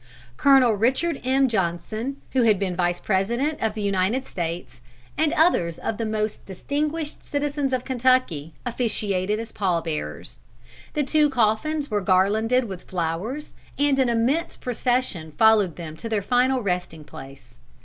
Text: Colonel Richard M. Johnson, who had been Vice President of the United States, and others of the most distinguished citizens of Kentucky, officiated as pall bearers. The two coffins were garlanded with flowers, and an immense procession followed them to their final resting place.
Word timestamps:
Colonel 0.35 0.73
Richard 0.73 1.21
M. 1.23 1.47
Johnson, 1.47 2.19
who 2.31 2.41
had 2.41 2.57
been 2.57 2.75
Vice 2.75 2.99
President 2.99 3.61
of 3.61 3.75
the 3.75 3.83
United 3.83 4.25
States, 4.25 4.81
and 5.15 5.31
others 5.33 5.77
of 5.77 5.99
the 5.99 6.07
most 6.07 6.43
distinguished 6.47 7.23
citizens 7.23 7.71
of 7.71 7.85
Kentucky, 7.85 8.55
officiated 8.65 9.39
as 9.39 9.51
pall 9.51 9.83
bearers. 9.83 10.39
The 10.95 11.03
two 11.03 11.29
coffins 11.29 11.91
were 11.91 12.01
garlanded 12.01 12.63
with 12.65 12.85
flowers, 12.89 13.53
and 13.77 13.99
an 13.99 14.09
immense 14.09 14.57
procession 14.57 15.33
followed 15.33 15.75
them 15.75 15.95
to 15.97 16.09
their 16.09 16.23
final 16.23 16.63
resting 16.63 17.03
place. 17.03 17.53